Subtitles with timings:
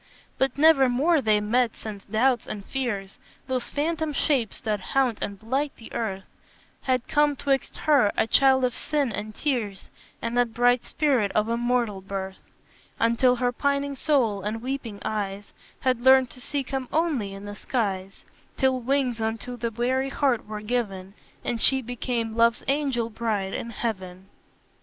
[0.39, 5.73] "But nevermore they met since doubts and fears, Those phantom shapes that haunt and blight
[5.77, 6.23] the earth,
[6.81, 11.49] Had come 'twixt her, a child of sin and tears, And that bright spirit of
[11.49, 12.39] immortal birth;
[12.99, 17.53] Until her pining soul and weeping eyes Had learned to seek him only in the
[17.53, 18.23] skies;
[18.57, 21.13] Till wings unto the weary heart were given,
[21.45, 24.29] And she became Love's angel bride in heaven!"